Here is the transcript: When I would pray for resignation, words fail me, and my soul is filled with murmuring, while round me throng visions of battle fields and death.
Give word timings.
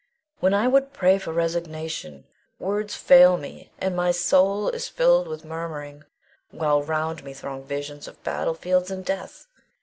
When 0.39 0.55
I 0.55 0.67
would 0.67 0.93
pray 0.93 1.19
for 1.19 1.31
resignation, 1.31 2.25
words 2.57 2.95
fail 2.95 3.37
me, 3.37 3.69
and 3.77 3.95
my 3.95 4.09
soul 4.09 4.67
is 4.69 4.87
filled 4.89 5.27
with 5.27 5.45
murmuring, 5.45 6.05
while 6.49 6.81
round 6.81 7.23
me 7.23 7.33
throng 7.33 7.63
visions 7.63 8.07
of 8.07 8.23
battle 8.23 8.55
fields 8.55 8.89
and 8.89 9.05
death. 9.05 9.45